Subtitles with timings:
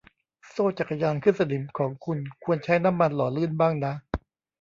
[0.49, 3.93] โซ่จักรยานขึ้นสนิมของคุณควรใช้น้ำมันหล่อลื่นบ้างนะ